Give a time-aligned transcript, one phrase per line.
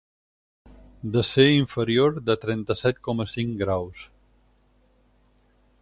[1.15, 4.09] De ser inferior de trenta-set coma cinc graus.